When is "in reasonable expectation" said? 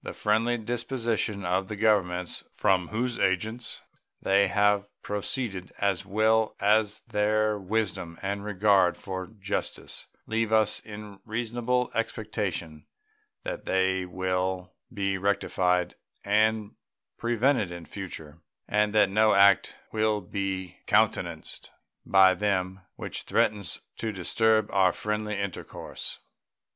10.78-12.86